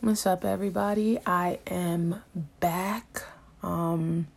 [0.00, 1.18] What's up, everybody?
[1.26, 2.22] I am
[2.60, 3.24] back.
[3.64, 4.28] Um,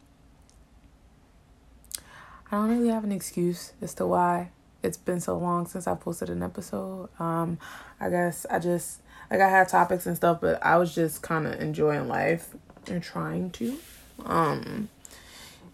[2.51, 4.49] I don't really have an excuse as to why
[4.81, 7.09] it's been so long since I posted an episode.
[7.19, 7.59] Um,
[7.99, 11.45] I guess I just like I had topics and stuff, but I was just kind
[11.45, 12.55] of enjoying life
[12.87, 13.77] and trying to.
[14.25, 14.89] Um,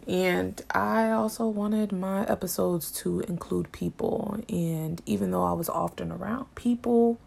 [0.06, 4.44] and I also wanted my episodes to include people.
[4.50, 7.22] And even though I was often around people,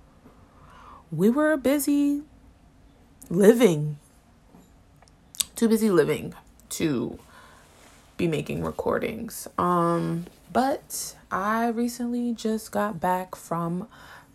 [1.10, 2.24] we were busy
[3.30, 3.96] living.
[5.54, 6.34] Too busy living
[6.70, 7.18] to
[8.16, 9.48] be making recordings.
[9.56, 13.86] Um, but I recently just got back from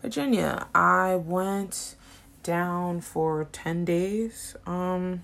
[0.02, 0.66] Virginia.
[0.74, 1.94] I went
[2.42, 4.56] down for 10 days.
[4.66, 5.22] Um,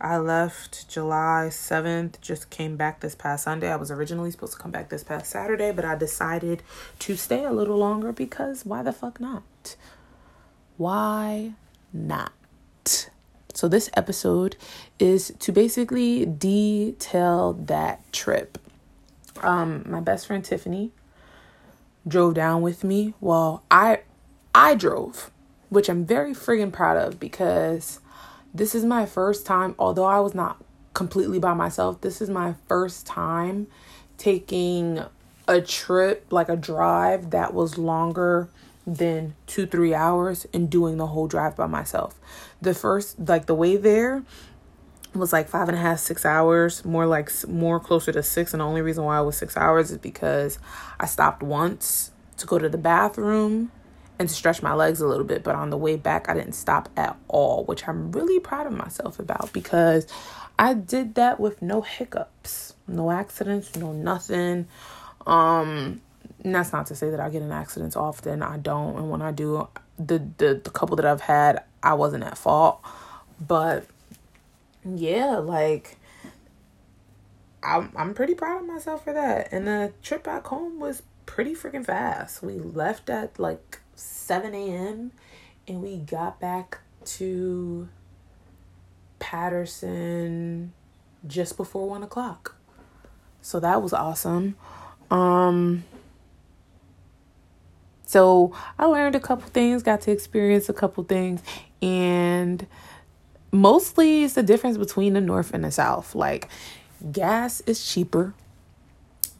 [0.00, 3.70] I left July 7th, just came back this past Sunday.
[3.72, 6.62] I was originally supposed to come back this past Saturday, but I decided
[6.98, 9.76] to stay a little longer because why the fuck not?
[10.76, 11.54] Why
[11.96, 12.32] not.
[13.54, 14.56] So, this episode
[14.98, 18.58] is to basically detail that trip.
[19.40, 20.92] Um, my best friend Tiffany
[22.06, 23.14] drove down with me.
[23.20, 24.00] Well, I
[24.54, 25.30] I drove,
[25.68, 28.00] which I'm very friggin' proud of because
[28.54, 30.62] this is my first time, although I was not
[30.94, 33.66] completely by myself, this is my first time
[34.16, 35.02] taking
[35.46, 38.48] a trip, like a drive that was longer
[38.86, 42.14] than two, three hours and doing the whole drive by myself.
[42.62, 44.22] The first, like the way there
[45.12, 48.52] was like five and a half, six hours, more like more closer to six.
[48.54, 50.58] And the only reason why it was six hours is because
[51.00, 53.72] I stopped once to go to the bathroom
[54.18, 55.42] and to stretch my legs a little bit.
[55.42, 58.72] But on the way back, I didn't stop at all, which I'm really proud of
[58.72, 60.06] myself about because
[60.58, 64.68] I did that with no hiccups, no accidents, no nothing.
[65.26, 66.00] Um,
[66.46, 68.40] and that's not to say that I get in accidents often.
[68.40, 69.66] I don't, and when I do,
[69.98, 72.80] the the, the couple that I've had, I wasn't at fault.
[73.44, 73.84] But
[74.84, 75.96] yeah, like
[77.64, 79.48] I'm I'm pretty proud of myself for that.
[79.50, 82.44] And the trip back home was pretty freaking fast.
[82.44, 85.10] We left at like 7 a.m.
[85.66, 87.88] and we got back to
[89.18, 90.72] Paterson
[91.26, 92.54] just before one o'clock.
[93.42, 94.54] So that was awesome.
[95.10, 95.82] Um
[98.06, 101.42] so I learned a couple things, got to experience a couple things,
[101.82, 102.66] and
[103.52, 106.14] mostly it's the difference between the north and the south.
[106.14, 106.48] Like
[107.12, 108.32] gas is cheaper,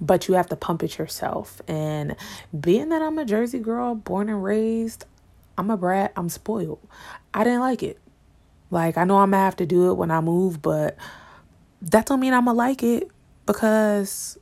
[0.00, 1.62] but you have to pump it yourself.
[1.68, 2.16] And
[2.58, 5.06] being that I'm a Jersey girl, born and raised,
[5.56, 6.80] I'm a brat, I'm spoiled.
[7.32, 7.98] I didn't like it.
[8.70, 10.96] Like I know I'm gonna have to do it when I move, but
[11.82, 13.08] that don't mean I'm gonna like it
[13.46, 14.38] because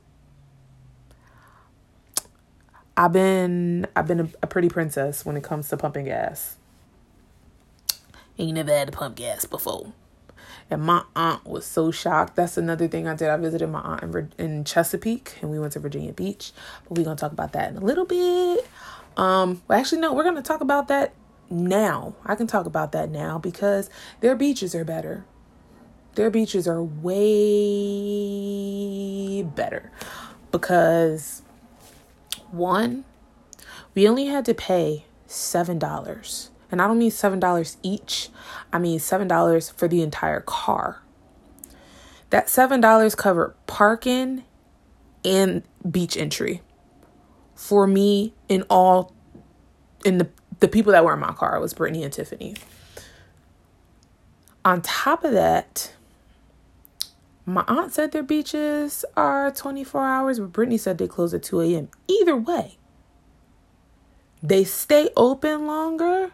[2.97, 6.55] I've been I've been a, a, pretty princess when it comes to pumping gas.
[8.39, 9.93] Ain't never had to pump gas before.
[10.69, 12.35] And my aunt was so shocked.
[12.35, 13.29] That's another thing I did.
[13.29, 16.53] I visited my aunt in, in Chesapeake and we went to Virginia Beach.
[16.83, 18.67] But we're going to talk about that in a little bit.
[19.15, 21.13] Um, well, actually, no, we're going to talk about that
[21.49, 22.15] now.
[22.25, 23.89] I can talk about that now because
[24.21, 25.23] their beaches are better.
[26.15, 27.03] Their beaches are way
[29.43, 29.91] better
[30.51, 31.43] because
[32.51, 33.05] one,
[33.93, 36.49] we only had to pay $7.
[36.71, 38.29] And I don't mean $7 each,
[38.73, 41.01] I mean $7 for the entire car.
[42.29, 44.43] That $7 covered parking
[45.23, 46.61] and beach entry
[47.55, 49.13] for me in all
[50.03, 50.29] in the
[50.59, 52.55] the people that were in my car was Brittany and Tiffany.
[54.63, 55.93] On top of that,
[57.45, 61.61] my aunt said their beaches are 24 hours, but Brittany said they close at 2
[61.61, 61.89] a.m.
[62.07, 62.77] Either way,
[64.41, 66.31] they stay open longer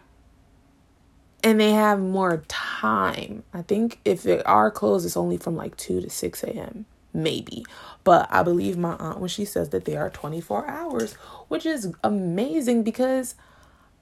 [1.44, 3.42] and they have more time.
[3.52, 6.86] I think if they are closed, it's only from like 2 to 6 a.m.
[7.12, 7.66] Maybe.
[8.04, 11.14] But I believe my aunt when she says that they are 24 hours,
[11.48, 13.34] which is amazing because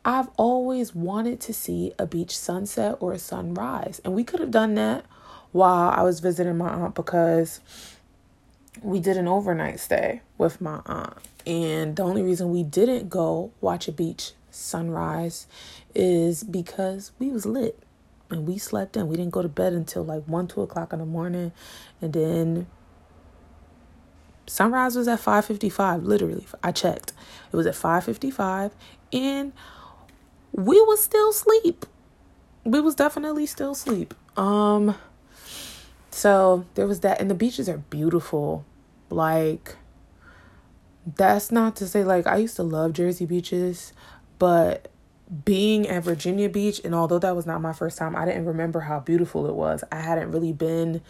[0.05, 4.01] I've always wanted to see a beach sunset or a sunrise.
[4.05, 5.05] And we could have done that
[5.53, 7.61] while I was visiting my aunt because
[8.83, 11.17] we did an overnight stay with my aunt.
[11.47, 15.47] And the only reason we didn't go watch a beach sunrise
[15.95, 17.83] is because we was lit
[18.31, 19.09] and we slept in.
[19.09, 21.53] We didn't go to bed until like one, two o'clock in the morning.
[22.01, 22.67] And then
[24.47, 26.47] sunrise was at 5.55, literally.
[26.63, 27.13] I checked.
[27.53, 28.73] It was at 5.55
[29.13, 29.53] and
[30.53, 31.87] we was still sleep.
[32.65, 34.15] We was definitely still sleep.
[34.37, 34.95] Um
[36.11, 38.65] so there was that, and the beaches are beautiful.
[39.11, 39.77] Like,
[41.17, 43.93] that's not to say, like, I used to love Jersey beaches,
[44.39, 44.89] but
[45.45, 48.81] being at Virginia Beach, and although that was not my first time, I didn't remember
[48.81, 49.85] how beautiful it was.
[49.93, 51.03] I hadn't really been.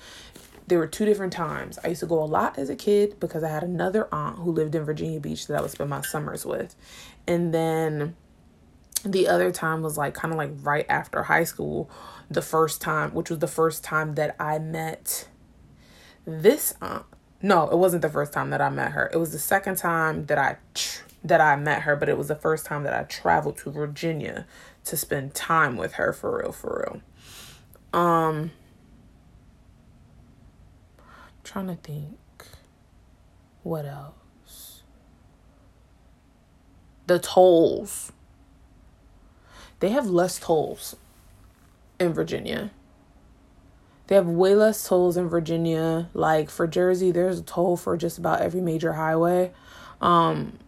[0.67, 1.79] There were two different times.
[1.82, 4.52] I used to go a lot as a kid because I had another aunt who
[4.52, 6.76] lived in Virginia Beach that I would spend my summers with.
[7.26, 8.14] And then
[9.05, 11.91] the other time was like kind of like right after high school,
[12.31, 15.29] the first time, which was the first time that I met
[16.26, 17.06] this aunt.
[17.43, 19.11] No, it wasn't the first time that I met her.
[19.12, 20.58] It was the second time that I
[21.23, 24.47] that I met her, but it was the first time that I traveled to Virginia
[24.85, 26.87] to spend time with her for real, for
[27.93, 28.00] real.
[28.00, 28.52] Um
[31.43, 32.19] trying to think
[33.62, 34.82] what else.
[37.06, 38.12] The tolls.
[39.81, 40.94] They have less tolls
[41.99, 42.71] in Virginia.
[44.06, 46.11] They have way less tolls in Virginia.
[46.15, 49.53] Like for Jersey, there's a toll for just about every major highway.
[50.00, 50.59] Um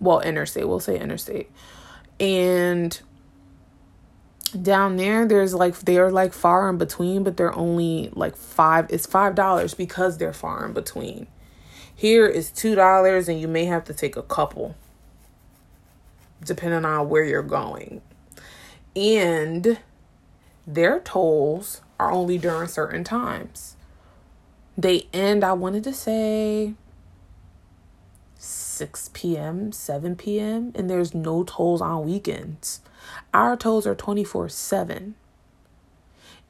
[0.00, 1.50] well, interstate, we'll say interstate.
[2.18, 3.00] And
[4.60, 9.06] down there there's like they're like far in between, but they're only like 5 it's
[9.06, 11.28] $5 because they're far in between.
[11.94, 14.74] Here is $2 and you may have to take a couple
[16.44, 18.02] depending on where you're going.
[18.94, 19.78] And
[20.66, 23.76] their tolls are only during certain times.
[24.76, 26.74] They end, I wanted to say
[28.38, 32.80] 6 p.m., 7 p.m., and there's no tolls on weekends.
[33.32, 35.14] Our tolls are 24 7.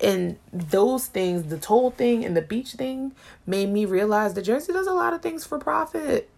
[0.01, 3.13] And those things, the toll thing and the beach thing,
[3.47, 6.29] made me realize that Jersey does a lot of things for profit.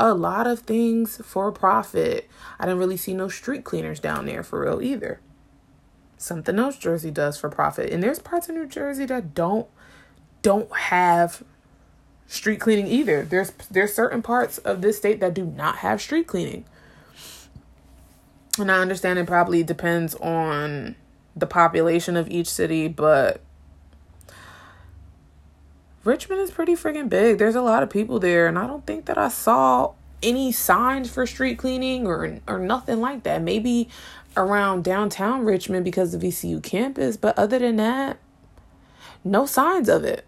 [0.00, 2.30] A lot of things for profit.
[2.60, 5.20] I didn't really see no street cleaners down there for real either.
[6.16, 7.92] Something else Jersey does for profit.
[7.92, 9.66] And there's parts of New Jersey that don't
[10.42, 11.42] don't have
[12.28, 13.24] street cleaning either.
[13.24, 16.64] There's there's certain parts of this state that do not have street cleaning.
[18.56, 20.94] And I understand it probably depends on
[21.34, 23.40] the population of each city, but
[26.08, 27.36] Richmond is pretty freaking big.
[27.36, 31.10] There's a lot of people there, and I don't think that I saw any signs
[31.10, 33.42] for street cleaning or or nothing like that.
[33.42, 33.90] Maybe
[34.34, 38.16] around downtown Richmond because of VCU campus, but other than that,
[39.22, 40.26] no signs of it.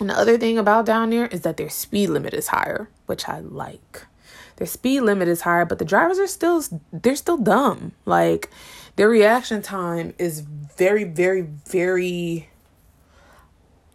[0.00, 3.28] And the other thing about down there is that their speed limit is higher, which
[3.28, 4.06] I like.
[4.56, 7.92] Their speed limit is higher, but the drivers are still they're still dumb.
[8.04, 8.50] Like
[8.96, 12.48] their reaction time is very very very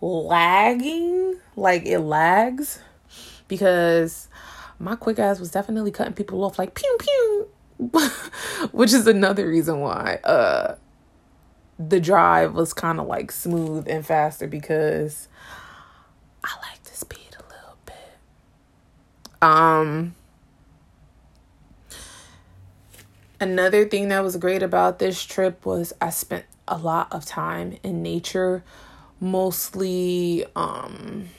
[0.02, 1.40] lagging.
[1.56, 2.80] Like it lags
[3.48, 4.28] because
[4.80, 7.48] my quick ass was definitely cutting people off like pew pew,
[8.72, 10.76] which is another reason why uh
[11.80, 15.28] the drive was kind of like smooth and faster because
[16.44, 18.20] I like to speed a little bit.
[19.42, 20.16] Um
[23.40, 27.78] another thing that was great about this trip was I spent a lot of time
[27.84, 28.64] in nature,
[29.20, 31.30] mostly um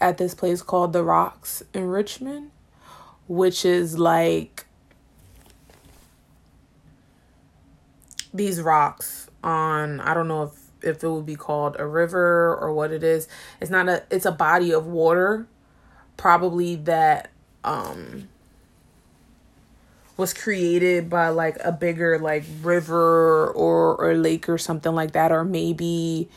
[0.00, 2.50] at this place called The Rocks in Richmond,
[3.28, 4.66] which is like
[8.32, 12.72] these rocks on I don't know if if it would be called a river or
[12.72, 13.28] what it is.
[13.60, 15.46] It's not a it's a body of water
[16.16, 17.30] probably that
[17.64, 18.28] um
[20.20, 25.32] was created by like a bigger like river or or lake or something like that
[25.32, 26.28] or maybe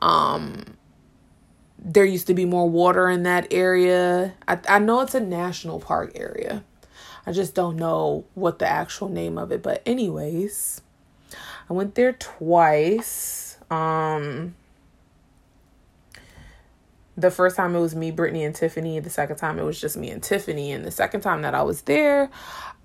[0.00, 0.76] um
[1.78, 4.34] there used to be more water in that area.
[4.48, 6.64] I I know it's a national park area.
[7.26, 10.80] I just don't know what the actual name of it, but anyways,
[11.68, 14.54] I went there twice um,
[17.16, 18.98] the first time it was me, Brittany, and Tiffany.
[18.98, 20.72] The second time it was just me and Tiffany.
[20.72, 22.30] And the second time that I was there,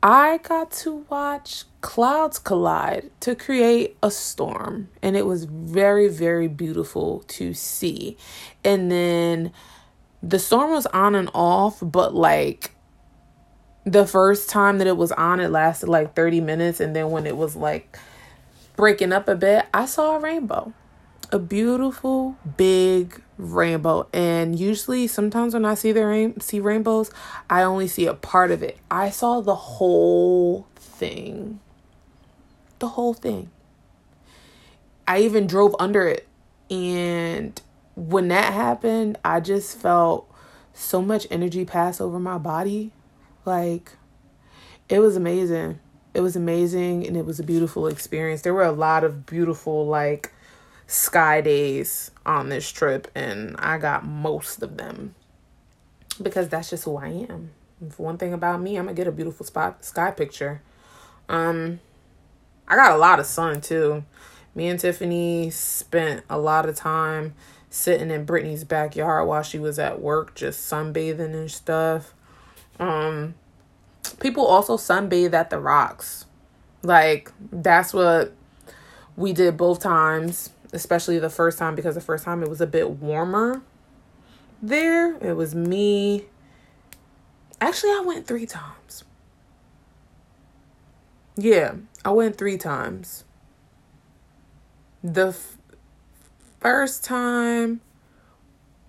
[0.04, 4.90] I got to watch clouds collide to create a storm.
[5.02, 8.18] And it was very, very beautiful to see.
[8.64, 9.52] And then
[10.22, 12.72] the storm was on and off, but like
[13.86, 16.80] the first time that it was on, it lasted like 30 minutes.
[16.80, 17.98] And then when it was like
[18.76, 20.74] breaking up a bit, I saw a rainbow.
[21.32, 24.08] A beautiful big rainbow.
[24.12, 27.12] And usually sometimes when I see the rain see rainbows,
[27.50, 28.78] I only see a part of it.
[28.90, 31.60] I saw the whole thing.
[32.80, 33.52] The whole thing.
[35.08, 36.28] I even drove under it.
[36.70, 37.60] And
[37.96, 40.32] when that happened, I just felt
[40.74, 42.92] so much energy pass over my body.
[43.46, 43.94] Like
[44.88, 45.80] it was amazing
[46.14, 48.42] it was amazing and it was a beautiful experience.
[48.42, 50.32] There were a lot of beautiful like
[50.90, 55.14] sky days on this trip and I got most of them
[56.22, 57.52] because that's just who I am.
[57.98, 60.64] one thing about me, I'm gonna get a beautiful spot sky picture.
[61.30, 61.80] Um,
[62.68, 64.04] I got a lot of sun too.
[64.56, 67.36] Me and Tiffany spent a lot of time
[67.70, 72.16] sitting in Brittany's backyard while she was at work, just sunbathing and stuff.
[72.80, 73.36] Um,
[74.20, 76.26] people also sunbathe at the rocks.
[76.82, 78.34] Like that's what
[79.16, 82.68] we did both times, especially the first time because the first time it was a
[82.68, 83.62] bit warmer
[84.62, 85.16] there.
[85.18, 86.26] It was me.
[87.62, 89.04] Actually, I went 3 times.
[91.36, 93.24] Yeah, I went 3 times.
[95.04, 95.58] The f-
[96.60, 97.82] first time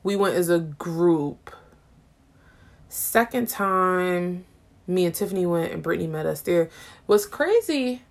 [0.02, 1.54] we went as a group.
[2.88, 4.44] Second time
[4.90, 6.68] me and Tiffany went and Brittany met us there.
[7.06, 8.02] What's crazy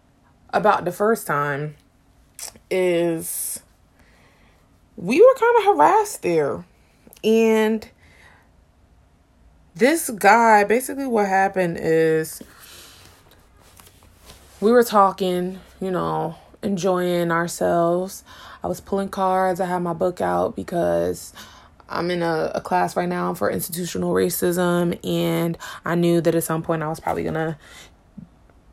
[0.51, 1.75] about the first time
[2.69, 3.61] is
[4.95, 6.65] we were kind of harassed there.
[7.23, 7.87] And
[9.75, 12.41] this guy, basically, what happened is
[14.61, 18.23] we were talking, you know, enjoying ourselves.
[18.61, 19.61] I was pulling cards.
[19.61, 21.33] I had my book out because
[21.87, 26.43] I'm in a, a class right now for institutional racism, and I knew that at
[26.43, 27.57] some point I was probably gonna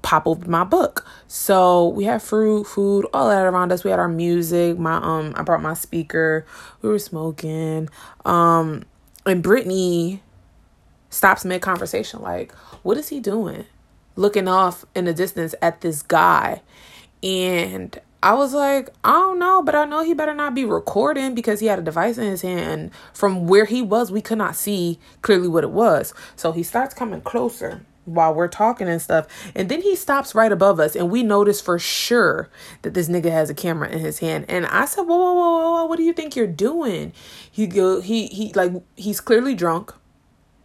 [0.06, 1.04] pop open my book.
[1.26, 3.82] So we had fruit, food, all that around us.
[3.82, 4.78] We had our music.
[4.78, 6.46] My um, I brought my speaker.
[6.80, 7.88] We were smoking.
[8.24, 8.84] Um,
[9.26, 10.22] and Brittany
[11.10, 12.52] stops mid conversation, like,
[12.84, 13.64] "What is he doing?"
[14.14, 16.62] Looking off in the distance at this guy,
[17.24, 21.34] and I was like, I don't know, but I know he better not be recording
[21.34, 22.92] because he had a device in his hand.
[23.12, 26.14] From where he was, we could not see clearly what it was.
[26.36, 29.26] So he starts coming closer while we're talking and stuff.
[29.54, 32.48] And then he stops right above us, and we notice for sure
[32.82, 34.46] that this nigga has a camera in his hand.
[34.48, 37.12] And I said, Whoa, whoa, whoa, whoa, what do you think you're doing?
[37.50, 39.92] He go he he like he's clearly drunk.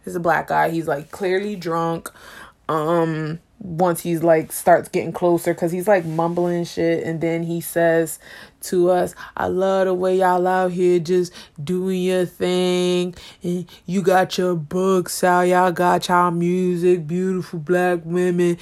[0.04, 0.70] He's a black guy.
[0.70, 2.10] He's like clearly drunk.
[2.68, 7.60] Um once he's like starts getting closer because he's like mumbling shit and then he
[7.60, 8.18] says
[8.64, 9.14] to us.
[9.36, 13.14] I love the way y'all out here just doing your thing.
[13.42, 15.42] And you got your books out.
[15.42, 17.06] Y'all got y'all music.
[17.06, 18.58] Beautiful black women.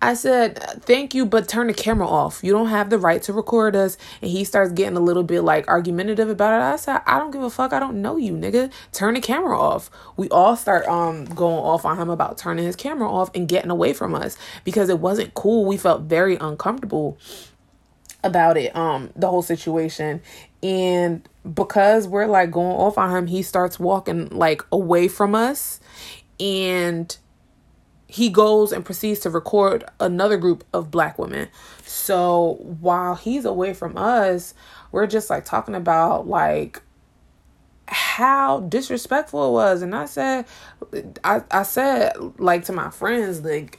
[0.00, 2.42] I said thank you but turn the camera off.
[2.42, 3.98] You don't have the right to record us.
[4.20, 6.62] And he starts getting a little bit like argumentative about it.
[6.62, 7.72] I said i don't give a fuck.
[7.72, 8.72] I don't know you nigga.
[8.92, 9.90] Turn the camera off.
[10.16, 13.70] We all start um going off on him about turning his camera off and getting
[13.70, 14.36] away from us us.
[14.64, 15.64] Because it wasn't cool.
[15.66, 17.18] We felt very uncomfortable
[18.24, 20.22] about it, um, the whole situation.
[20.62, 25.80] And because we're like going off on him, he starts walking like away from us
[26.38, 27.16] and
[28.06, 31.48] he goes and proceeds to record another group of black women.
[31.84, 34.54] So while he's away from us,
[34.92, 36.82] we're just like talking about like
[37.86, 39.82] how disrespectful it was.
[39.82, 40.44] And I said
[41.24, 43.78] I, I said like to my friends, like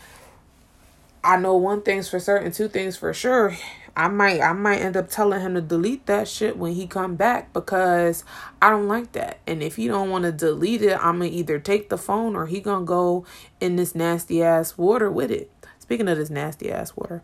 [1.23, 3.55] I know one thing's for certain, two things for sure.
[3.95, 7.15] I might I might end up telling him to delete that shit when he come
[7.15, 8.23] back because
[8.62, 9.39] I don't like that.
[9.45, 12.47] And if he don't want to delete it, I'm gonna either take the phone or
[12.47, 13.25] he gonna go
[13.59, 15.51] in this nasty ass water with it.
[15.77, 17.21] Speaking of this nasty ass water,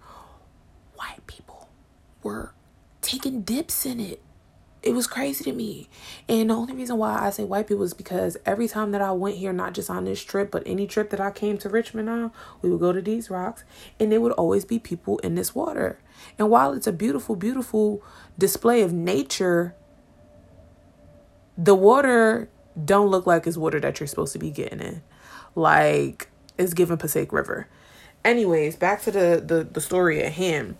[0.95, 1.69] white people
[2.21, 2.53] were
[3.01, 4.21] taking dips in it
[4.81, 5.89] it was crazy to me.
[6.27, 9.12] And the only reason why I say white people is because every time that I
[9.12, 12.09] went here, not just on this trip, but any trip that I came to Richmond
[12.09, 12.31] on,
[12.62, 13.63] we would go to these rocks
[14.00, 16.00] and there would always be people in this water.
[16.38, 18.01] And while it's a beautiful, beautiful
[18.38, 19.75] display of nature,
[21.57, 22.50] the water
[22.86, 25.01] don't look like it's water that you're supposed to be getting in.
[25.55, 27.67] Like it's given Passaic River.
[28.24, 30.77] Anyways, back to the, the, the story at hand.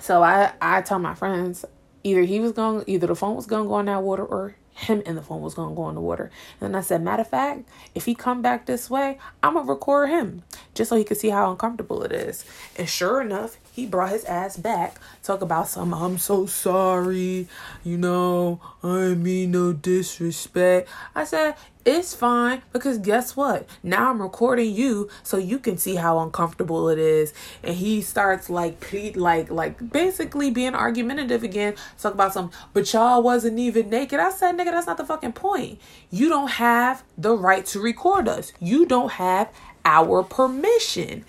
[0.00, 1.64] So I, I tell my friends,
[2.04, 5.02] either he was going either the phone was gonna go in that water or him
[5.06, 6.30] and the phone was gonna go in the water.
[6.60, 10.10] And I said, matter of fact, if he come back this way, I'm gonna record
[10.10, 10.42] him
[10.74, 12.44] just so he could see how uncomfortable it is.
[12.76, 15.00] And sure enough, he brought his ass back.
[15.24, 17.48] Talk about some, I'm so sorry,
[17.82, 20.88] you know, I mean no disrespect.
[21.12, 23.68] I said, it's fine because guess what?
[23.82, 27.34] Now I'm recording you so you can see how uncomfortable it is.
[27.64, 31.74] And he starts like plead like like basically being argumentative again.
[31.98, 34.20] Talk about some, but y'all wasn't even naked.
[34.20, 35.80] I said, nigga, that's not the fucking point.
[36.10, 38.52] You don't have the right to record us.
[38.60, 39.52] You don't have
[39.84, 41.24] our permission.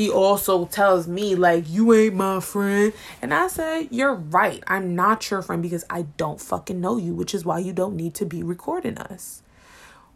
[0.00, 2.92] He also tells me, like, you ain't my friend.
[3.20, 4.62] And I said, You're right.
[4.66, 7.96] I'm not your friend because I don't fucking know you, which is why you don't
[7.96, 9.42] need to be recording us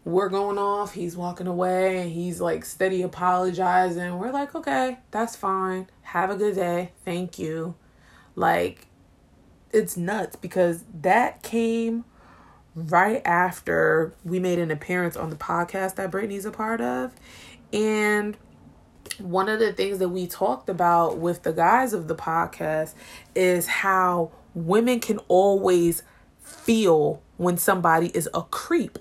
[0.05, 0.93] we're going off.
[0.93, 4.19] He's walking away and he's like steady apologizing.
[4.19, 5.87] We're like, okay, that's fine.
[6.03, 6.91] Have a good day.
[7.03, 7.75] Thank you.
[8.35, 8.87] Like,
[9.71, 12.05] it's nuts because that came
[12.75, 17.13] right after we made an appearance on the podcast that Brittany's a part of.
[17.73, 18.37] And
[19.19, 22.93] one of the things that we talked about with the guys of the podcast
[23.33, 26.03] is how women can always
[26.41, 28.99] feel when somebody is a creep.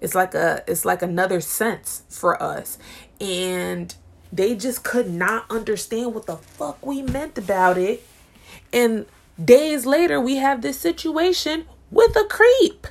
[0.00, 2.78] It's like a it's like another sense for us.
[3.20, 3.94] And
[4.32, 8.04] they just could not understand what the fuck we meant about it.
[8.72, 9.06] And
[9.42, 12.86] days later we have this situation with a creep.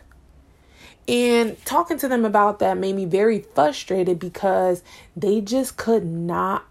[1.08, 4.84] And talking to them about that made me very frustrated because
[5.16, 6.66] they just could not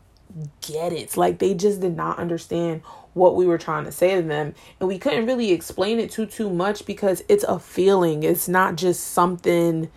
[0.61, 1.17] get it.
[1.17, 4.55] Like they just did not understand what we were trying to say to them.
[4.81, 8.25] And we couldn't really explain it too too much because it's a feeling.
[8.25, 9.89] It's not just something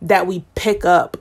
[0.00, 1.18] that we pick up.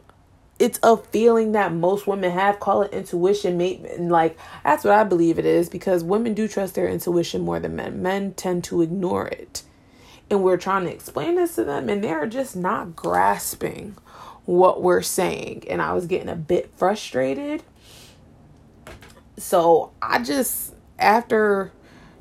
[0.58, 2.62] It's a feeling that most women have.
[2.62, 3.58] Call it intuition.
[3.58, 7.42] Mate and like that's what I believe it is because women do trust their intuition
[7.42, 8.02] more than men.
[8.02, 9.64] Men tend to ignore it
[10.30, 13.96] and we're trying to explain this to them and they're just not grasping
[14.46, 15.64] what we're saying.
[15.70, 17.64] And i was getting a bit frustrated.
[19.38, 21.72] So i just after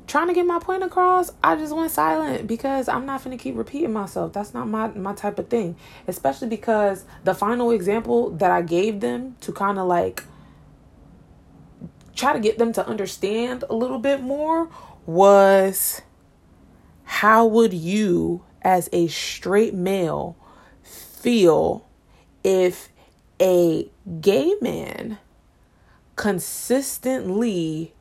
[0.05, 3.57] trying to get my point across i just went silent because i'm not to keep
[3.57, 4.33] repeating myself.
[4.33, 5.75] That's not my my type of thing.
[6.07, 10.23] Especially because the final example that i gave them to kind of like
[12.15, 14.69] try to get them to understand a little bit more
[15.05, 16.01] was
[17.21, 20.37] how would you, as a straight male,
[20.83, 21.83] feel
[22.43, 22.89] if
[23.41, 23.89] a
[24.21, 25.17] gay man
[26.15, 27.91] consistently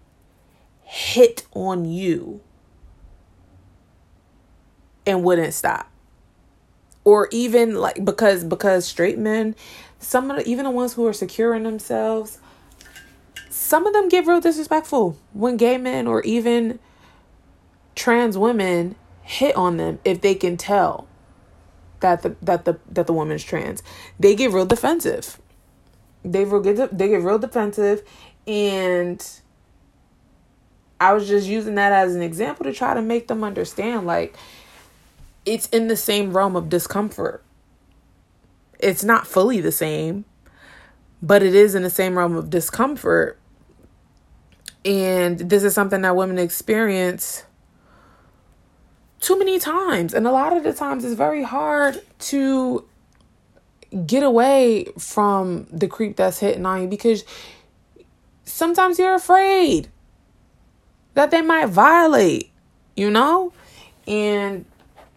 [0.83, 2.43] hit on you
[5.07, 5.91] and wouldn't stop?
[7.03, 9.57] Or even like because because straight men,
[9.99, 12.39] some of the, even the ones who are secure in themselves,
[13.49, 16.79] some of them get real disrespectful when gay men or even
[17.95, 18.95] trans women
[19.27, 21.09] hit on them if they can tell
[21.99, 23.83] that the that the that the woman's trans.
[24.19, 25.39] They get real defensive.
[26.25, 28.03] They real get they get real defensive
[28.47, 29.25] and
[31.01, 34.37] I was just using that as an example to try to make them understand like
[35.45, 37.43] it's in the same realm of discomfort.
[38.79, 40.25] It's not fully the same,
[41.21, 43.39] but it is in the same realm of discomfort.
[44.85, 47.45] And this is something that women experience
[49.27, 50.15] too many times.
[50.15, 52.85] And a lot of the times it's very hard to
[54.07, 57.25] get away from the creep that's hitting on you because
[58.45, 59.89] sometimes you're afraid
[61.15, 62.53] that they might violate,
[62.95, 63.53] you know?
[64.07, 64.65] And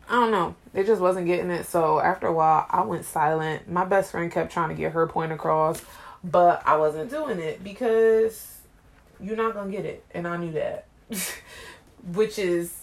[0.10, 0.56] I don't know.
[0.74, 1.68] It just wasn't getting it.
[1.68, 3.70] So after a while, I went silent.
[3.70, 5.84] My best friend kept trying to get her point across,
[6.24, 8.58] but I wasn't doing it because
[9.20, 10.04] you're not going to get it.
[10.16, 10.88] And I knew that.
[12.14, 12.79] Which is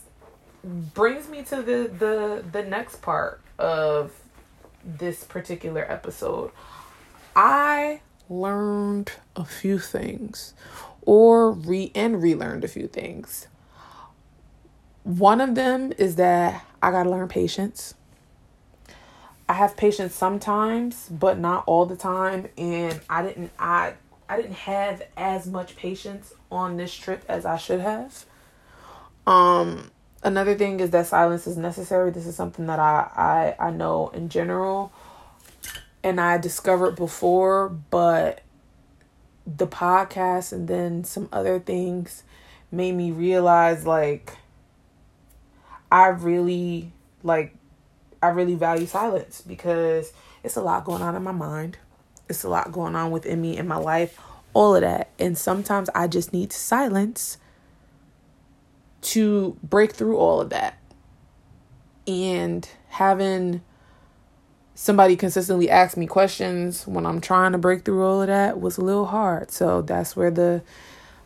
[0.67, 4.13] brings me to the the the next part of
[4.85, 6.51] this particular episode.
[7.35, 10.55] I learned a few things
[11.03, 13.47] or re and relearned a few things.
[15.05, 17.95] One of them is that I got to learn patience.
[19.49, 23.95] I have patience sometimes, but not all the time, and I didn't I
[24.29, 28.25] I didn't have as much patience on this trip as I should have.
[29.27, 29.93] Um
[30.27, 32.11] another thing is that silence is necessary.
[32.11, 34.93] This is something that I I I know in general
[36.03, 38.43] and I discovered before, but
[39.47, 42.25] the podcast and then some other things
[42.73, 44.37] made me realize like
[45.91, 47.55] I really like
[48.21, 50.13] I really value silence because
[50.43, 51.79] it's a lot going on in my mind.
[52.29, 54.19] It's a lot going on within me in my life,
[54.53, 55.11] all of that.
[55.21, 57.39] And sometimes I just need silence
[59.07, 60.77] to break through all of that.
[62.07, 63.63] And having
[64.75, 68.79] somebody consistently ask me questions when I'm trying to break through all of that was
[68.79, 69.51] a little hard.
[69.51, 70.63] So that's where the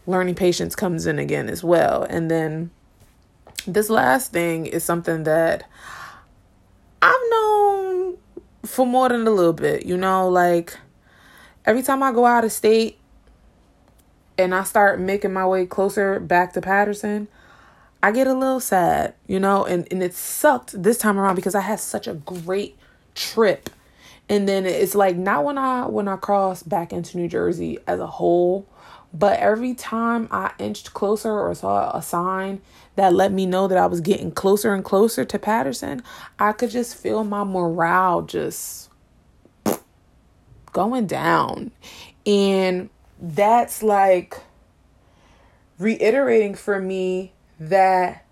[0.07, 2.03] learning patience comes in again as well.
[2.03, 2.71] And then
[3.67, 5.69] this last thing is something that
[7.03, 8.19] I've known
[8.65, 10.79] for more than a little bit, you know, like
[11.65, 12.99] every time I go out of state
[14.39, 17.29] and I start making my way closer back to Paterson,
[18.03, 21.55] I get a little sad, you know, and, and it sucked this time around because
[21.55, 22.79] I had such a great
[23.15, 23.69] trip.
[24.29, 27.99] And then it's like not when I when I crossed back into New Jersey as
[27.99, 28.67] a whole,
[29.13, 32.61] but every time I inched closer or saw a sign
[32.95, 36.03] that let me know that I was getting closer and closer to Paterson,
[36.39, 38.89] I could just feel my morale just
[40.73, 41.73] going down.
[42.25, 42.89] And
[43.21, 44.41] that's like
[45.79, 48.25] reiterating for me that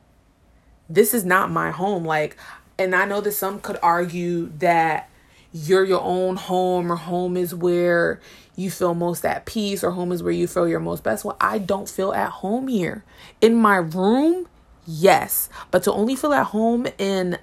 [0.89, 2.05] this is not my home.
[2.05, 2.37] Like,
[2.79, 5.11] and I know that some could argue that
[5.53, 8.21] you're your own home or home is where
[8.57, 11.25] you feel most at peace or home is where you feel your most best.
[11.25, 13.05] Well, I don't feel at home here.
[13.41, 14.49] In my room,
[14.87, 17.39] yes, but to only feel at home in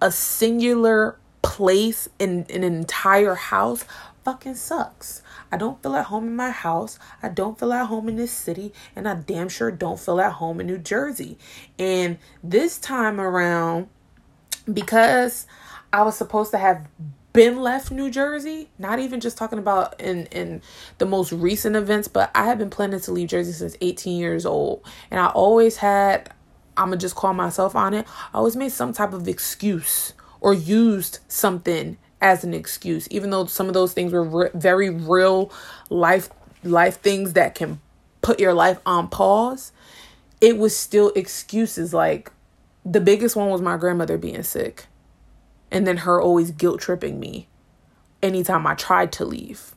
[0.00, 3.84] a singular place in, in an entire house
[4.28, 5.22] fucking sucks.
[5.50, 6.98] I don't feel at home in my house.
[7.22, 8.74] I don't feel at home in this city.
[8.94, 11.38] And I damn sure don't feel at home in New Jersey.
[11.78, 13.88] And this time around,
[14.70, 15.46] because
[15.94, 16.86] I was supposed to have
[17.32, 20.60] been left New Jersey, not even just talking about in in
[20.98, 24.44] the most recent events, but I have been planning to leave Jersey since 18 years
[24.44, 24.82] old.
[25.10, 26.34] And I always had
[26.76, 28.06] I'm gonna just call myself on it.
[28.34, 30.12] I always made some type of excuse
[30.42, 34.90] or used something as an excuse, even though some of those things were re- very
[34.90, 35.52] real
[35.90, 36.30] life
[36.64, 37.80] life things that can
[38.22, 39.72] put your life on pause.
[40.40, 41.94] It was still excuses.
[41.94, 42.32] Like
[42.84, 44.86] the biggest one was my grandmother being sick,
[45.70, 47.48] and then her always guilt tripping me
[48.22, 49.74] anytime I tried to leave.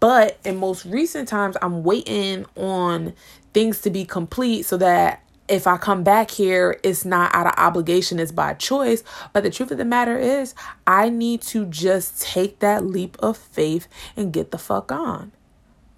[0.00, 3.14] But in most recent times, I'm waiting on
[3.54, 7.54] things to be complete so that if I come back here, it's not out of
[7.56, 9.02] obligation, it's by choice.
[9.32, 10.54] But the truth of the matter is,
[10.86, 15.32] I need to just take that leap of faith and get the fuck on.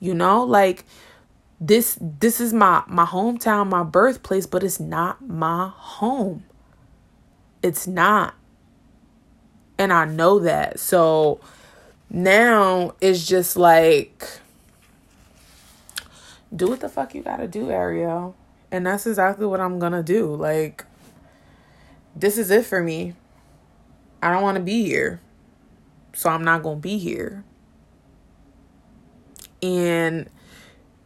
[0.00, 0.86] You know, like
[1.60, 6.44] this this is my my hometown, my birthplace, but it's not my home.
[7.62, 8.34] It's not.
[9.78, 10.80] And I know that.
[10.80, 11.40] So
[12.08, 14.26] now it's just like
[16.54, 18.34] do what the fuck you got to do, Arielle
[18.72, 20.34] and that's exactly what I'm gonna do.
[20.34, 20.84] Like,
[22.16, 23.14] this is it for me.
[24.22, 25.20] I don't wanna be here.
[26.14, 27.44] So I'm not gonna be here.
[29.62, 30.28] And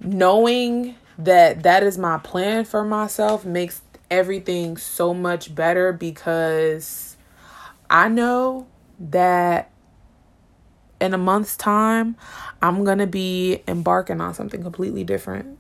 [0.01, 7.17] knowing that that is my plan for myself makes everything so much better because
[7.91, 8.67] I know
[9.01, 9.71] that
[11.01, 12.17] in a month's time,
[12.63, 15.59] I'm going to be embarking on something completely different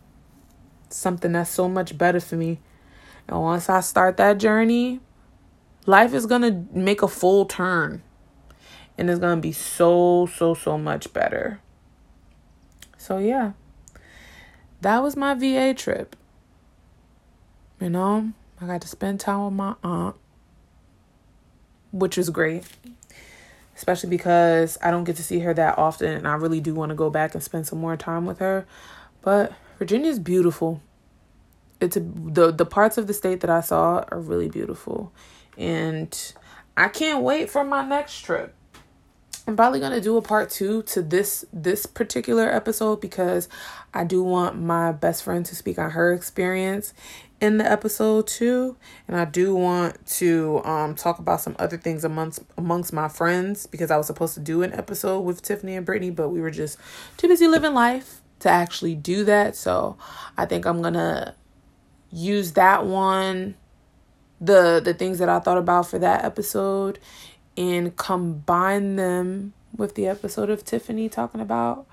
[0.97, 2.59] something that's so much better for me.
[3.29, 5.01] And once I start that journey,
[5.85, 8.03] life is going to make a full turn.
[8.99, 11.61] And it's going to be so, so, so much better.
[12.97, 13.53] So, yeah.
[14.81, 16.17] That was my VA trip.
[17.81, 20.17] You know, I got to spend time with my aunt,
[21.93, 22.65] which was great.
[23.77, 26.89] Especially because I don't get to see her that often, and I really do want
[26.89, 28.67] to go back and spend some more time with her.
[29.21, 30.81] But Virginia is beautiful.
[31.81, 35.13] It's a, the the parts of the state that I saw are really beautiful,
[35.59, 36.35] and
[36.77, 38.55] I can't wait for my next trip.
[39.49, 43.49] I'm probably gonna do a part two to this this particular episode because
[43.95, 46.93] I do want my best friend to speak on her experience
[47.41, 52.05] in the episode too, and I do want to um talk about some other things
[52.05, 55.87] amongst amongst my friends because I was supposed to do an episode with Tiffany and
[55.87, 56.79] Brittany, but we were just
[57.17, 59.55] too busy living life to actually do that.
[59.55, 59.97] So
[60.37, 61.37] I think I'm gonna
[62.13, 63.55] use that one,
[64.41, 66.99] the the things that I thought about for that episode,
[67.57, 71.87] and combine them with the episode of Tiffany talking about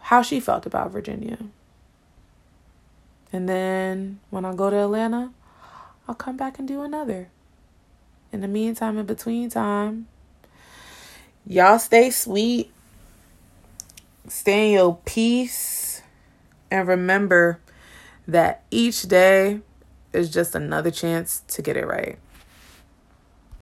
[0.00, 1.38] how she felt about Virginia.
[3.32, 5.30] And then when I go to Atlanta,
[6.06, 7.28] I'll come back and do another.
[8.32, 10.06] In the meantime, in between time,
[11.46, 12.70] y'all stay sweet
[14.28, 16.02] stay in your peace,
[16.70, 17.58] and remember
[18.28, 19.60] that each day
[20.12, 22.18] is just another chance to get it right.